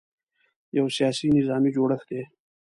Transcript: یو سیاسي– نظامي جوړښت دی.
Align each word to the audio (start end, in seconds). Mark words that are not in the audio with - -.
یو 0.77 0.85
سیاسي– 0.97 1.27
نظامي 1.37 1.69
جوړښت 1.75 2.07
دی. 2.11 2.21